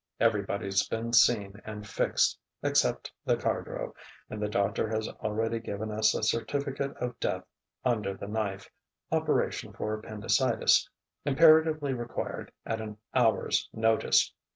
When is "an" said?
12.81-12.97